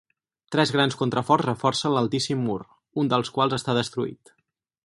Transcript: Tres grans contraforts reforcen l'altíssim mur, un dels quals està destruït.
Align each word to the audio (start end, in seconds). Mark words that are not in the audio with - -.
Tres 0.53 0.71
grans 0.75 0.97
contraforts 1.01 1.47
reforcen 1.49 1.95
l'altíssim 1.97 2.43
mur, 2.49 2.59
un 3.03 3.15
dels 3.15 3.33
quals 3.37 3.59
està 3.63 3.81
destruït. 3.83 4.35